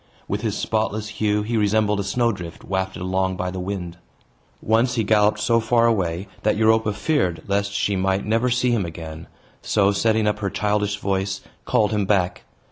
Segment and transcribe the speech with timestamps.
[0.27, 3.99] With his spotless hue, he resembled a snow drift, wafted along by the wind.
[4.59, 8.83] Once he galloped so far away that Europa feared lest she might never see him
[8.83, 9.27] again;
[9.61, 12.45] so, setting up her childish voice, called him back.